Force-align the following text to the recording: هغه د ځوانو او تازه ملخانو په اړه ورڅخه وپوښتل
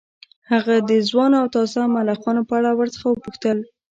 هغه 0.51 0.75
د 0.89 0.91
ځوانو 1.09 1.35
او 1.41 1.47
تازه 1.55 1.81
ملخانو 1.95 2.47
په 2.49 2.53
اړه 2.59 2.71
ورڅخه 2.79 3.05
وپوښتل 3.09 3.57